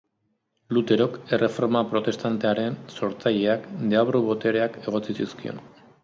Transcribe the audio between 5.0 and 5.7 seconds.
zizkion.